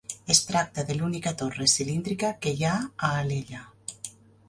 Es 0.35 0.39
tracta 0.45 0.85
de 0.87 0.95
l'única 1.01 1.35
torre 1.43 1.69
cilíndrica 1.75 2.35
que 2.47 2.57
hi 2.57 2.69
ha 2.71 2.75
a 2.83 3.15
Alella. 3.23 3.67